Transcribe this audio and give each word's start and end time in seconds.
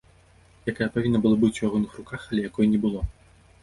Якая 0.73 0.87
павінна 0.95 1.21
была 1.27 1.39
быць 1.45 1.53
у 1.61 1.69
ягоных 1.69 1.89
руках, 2.01 2.19
але 2.33 2.51
якой 2.51 2.65
не 2.77 2.85
было. 2.85 3.09